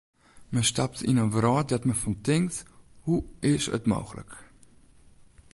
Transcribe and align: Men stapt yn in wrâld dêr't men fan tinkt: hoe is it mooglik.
Men 0.55 0.63
stapt 0.71 0.99
yn 1.09 1.21
in 1.23 1.33
wrâld 1.35 1.67
dêr't 1.69 1.87
men 1.87 2.01
fan 2.01 2.17
tinkt: 2.27 2.55
hoe 3.05 3.21
is 3.53 3.65
it 3.77 3.89
mooglik. 3.91 4.31